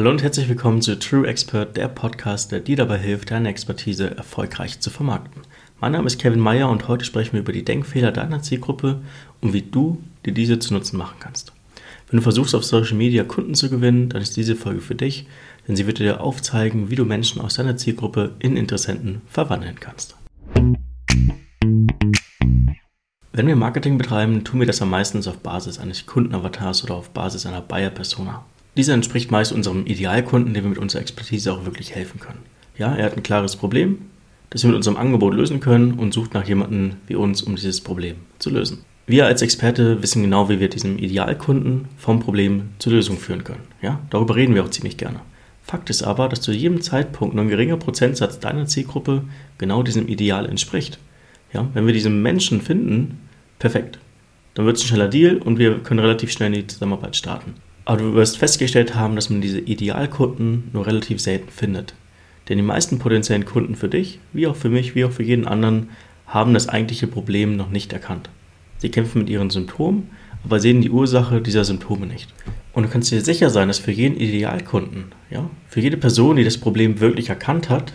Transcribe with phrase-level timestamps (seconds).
[0.00, 4.16] Hallo und herzlich willkommen zu True Expert, der Podcast, der dir dabei hilft, deine Expertise
[4.16, 5.42] erfolgreich zu vermarkten.
[5.78, 9.02] Mein Name ist Kevin Meyer und heute sprechen wir über die Denkfehler deiner Zielgruppe
[9.42, 11.52] und wie du dir diese zu Nutzen machen kannst.
[12.08, 15.26] Wenn du versuchst, auf Social Media Kunden zu gewinnen, dann ist diese Folge für dich,
[15.68, 20.16] denn sie wird dir aufzeigen, wie du Menschen aus deiner Zielgruppe in Interessenten verwandeln kannst.
[23.32, 27.10] Wenn wir Marketing betreiben, tun wir das am meisten auf Basis eines Kundenavatars oder auf
[27.10, 28.46] Basis einer Buyer-Persona.
[28.76, 32.38] Dieser entspricht meist unserem Idealkunden, dem wir mit unserer Expertise auch wirklich helfen können.
[32.78, 33.98] Ja, er hat ein klares Problem,
[34.50, 37.80] das wir mit unserem Angebot lösen können und sucht nach jemandem wie uns, um dieses
[37.80, 38.78] Problem zu lösen.
[39.06, 43.64] Wir als Experte wissen genau, wie wir diesen Idealkunden vom Problem zur Lösung führen können.
[43.82, 45.20] Ja, darüber reden wir auch ziemlich gerne.
[45.64, 49.22] Fakt ist aber, dass zu jedem Zeitpunkt nur ein geringer Prozentsatz deiner Zielgruppe
[49.58, 50.98] genau diesem Ideal entspricht.
[51.52, 53.18] Ja, wenn wir diesen Menschen finden,
[53.58, 53.98] perfekt.
[54.54, 57.54] Dann wird es ein schneller Deal und wir können relativ schnell in die Zusammenarbeit starten.
[57.84, 61.94] Aber du wirst festgestellt haben, dass man diese Idealkunden nur relativ selten findet.
[62.48, 65.46] Denn die meisten potenziellen Kunden für dich, wie auch für mich, wie auch für jeden
[65.46, 65.90] anderen,
[66.26, 68.30] haben das eigentliche Problem noch nicht erkannt.
[68.78, 70.10] Sie kämpfen mit ihren Symptomen,
[70.44, 72.32] aber sehen die Ursache dieser Symptome nicht.
[72.72, 76.44] Und du kannst dir sicher sein, dass für jeden Idealkunden, ja, für jede Person, die
[76.44, 77.92] das Problem wirklich erkannt hat,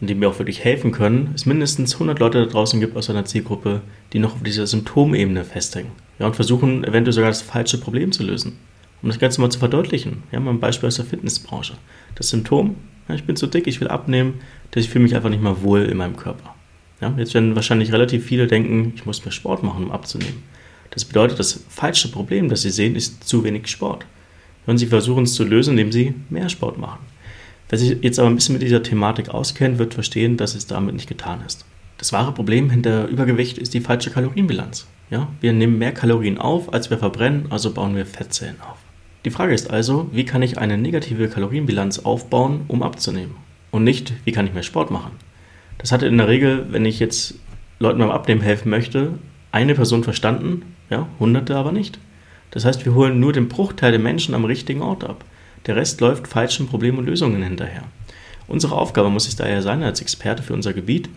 [0.00, 3.08] und die mir auch wirklich helfen können, es mindestens 100 Leute da draußen gibt aus
[3.08, 5.92] deiner Zielgruppe, die noch auf dieser Symptomebene festhängen.
[6.18, 8.58] Ja, und versuchen eventuell sogar das falsche Problem zu lösen.
[9.02, 11.74] Um das Ganze mal zu verdeutlichen, haben mal ein Beispiel aus der Fitnessbranche.
[12.14, 12.76] Das Symptom,
[13.08, 14.34] ja, ich bin zu dick, ich will abnehmen,
[14.74, 16.54] ich fühle mich einfach nicht mal wohl in meinem Körper.
[17.00, 20.42] Ja, jetzt werden wahrscheinlich relativ viele denken, ich muss mehr Sport machen, um abzunehmen.
[20.90, 24.04] Das bedeutet, das falsche Problem, das sie sehen, ist zu wenig Sport.
[24.66, 27.00] Und sie versuchen es zu lösen, indem sie mehr Sport machen.
[27.68, 30.94] Wer sich jetzt aber ein bisschen mit dieser Thematik auskennt, wird verstehen, dass es damit
[30.94, 31.64] nicht getan ist.
[31.98, 34.86] Das wahre Problem hinter Übergewicht ist die falsche Kalorienbilanz.
[35.10, 38.78] Ja, wir nehmen mehr Kalorien auf, als wir verbrennen, also bauen wir Fettzellen auf.
[39.24, 43.36] Die Frage ist also, wie kann ich eine negative Kalorienbilanz aufbauen, um abzunehmen?
[43.70, 45.12] Und nicht, wie kann ich mehr Sport machen?
[45.76, 47.34] Das hatte in der Regel, wenn ich jetzt
[47.78, 49.18] Leuten beim Abnehmen helfen möchte,
[49.52, 51.98] eine Person verstanden, ja, hunderte aber nicht.
[52.50, 55.24] Das heißt, wir holen nur den Bruchteil der Menschen am richtigen Ort ab.
[55.66, 57.84] Der Rest läuft falschen Problemen und Lösungen hinterher.
[58.48, 61.10] Unsere Aufgabe muss es daher sein, als Experte für unser Gebiet,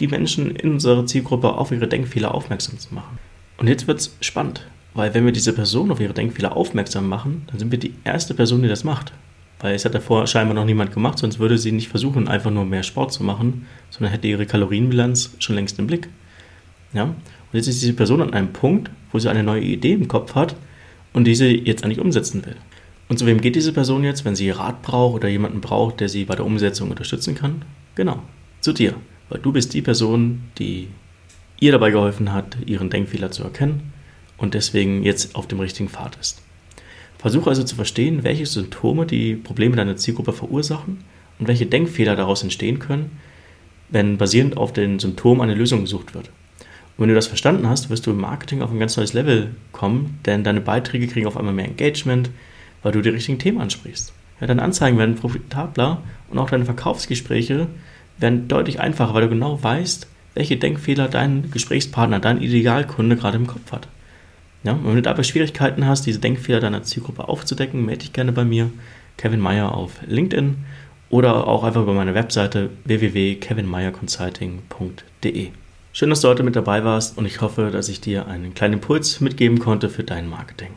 [0.00, 3.18] die Menschen in unserer Zielgruppe auf ihre Denkfehler aufmerksam zu machen.
[3.58, 7.42] Und jetzt wird es spannend, weil wenn wir diese Person auf ihre Denkfehler aufmerksam machen,
[7.46, 9.12] dann sind wir die erste Person, die das macht.
[9.60, 12.64] Weil es hat davor scheinbar noch niemand gemacht, sonst würde sie nicht versuchen, einfach nur
[12.64, 16.08] mehr Sport zu machen, sondern hätte ihre Kalorienbilanz schon längst im Blick.
[16.92, 17.04] Ja?
[17.04, 17.16] Und
[17.52, 20.56] jetzt ist diese Person an einem Punkt, wo sie eine neue Idee im Kopf hat
[21.12, 22.56] und diese jetzt eigentlich umsetzen will.
[23.08, 26.08] Und zu wem geht diese Person jetzt, wenn sie Rat braucht oder jemanden braucht, der
[26.08, 27.62] sie bei der Umsetzung unterstützen kann?
[27.96, 28.22] Genau,
[28.60, 28.94] zu dir.
[29.28, 30.88] Weil du bist die Person, die
[31.58, 33.92] ihr dabei geholfen hat, ihren Denkfehler zu erkennen
[34.40, 36.42] und deswegen jetzt auf dem richtigen Pfad ist.
[37.18, 41.04] Versuche also zu verstehen, welche Symptome die Probleme deiner Zielgruppe verursachen
[41.38, 43.18] und welche Denkfehler daraus entstehen können,
[43.90, 46.28] wenn basierend auf den Symptomen eine Lösung gesucht wird.
[46.28, 49.54] Und wenn du das verstanden hast, wirst du im Marketing auf ein ganz neues Level
[49.72, 52.30] kommen, denn deine Beiträge kriegen auf einmal mehr Engagement,
[52.82, 54.12] weil du die richtigen Themen ansprichst.
[54.40, 57.66] Ja, deine Anzeigen werden profitabler und auch deine Verkaufsgespräche
[58.18, 63.46] werden deutlich einfacher, weil du genau weißt, welche Denkfehler dein Gesprächspartner, dein Idealkunde gerade im
[63.46, 63.88] Kopf hat.
[64.62, 68.44] Ja, wenn du dabei Schwierigkeiten hast, diese Denkfehler deiner Zielgruppe aufzudecken, melde dich gerne bei
[68.44, 68.70] mir,
[69.16, 70.56] Kevin Meyer auf LinkedIn
[71.08, 75.48] oder auch einfach über meine Webseite www.kevinmeyerconsulting.de.
[75.92, 78.74] Schön, dass du heute mit dabei warst und ich hoffe, dass ich dir einen kleinen
[78.74, 80.68] Impuls mitgeben konnte für dein Marketing.